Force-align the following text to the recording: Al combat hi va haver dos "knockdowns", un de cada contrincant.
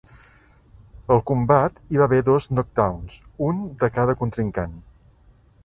Al 1.15 1.21
combat 1.31 1.77
hi 1.91 2.01
va 2.01 2.07
haver 2.07 2.23
dos 2.31 2.49
"knockdowns", 2.53 3.21
un 3.49 3.61
de 3.85 3.93
cada 3.99 4.19
contrincant. 4.23 4.77